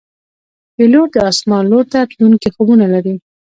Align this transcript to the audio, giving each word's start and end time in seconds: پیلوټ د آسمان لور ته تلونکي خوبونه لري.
پیلوټ 0.75 1.09
د 1.13 1.17
آسمان 1.31 1.63
لور 1.71 1.85
ته 1.91 1.99
تلونکي 2.11 2.49
خوبونه 2.55 2.85
لري. 2.93 3.15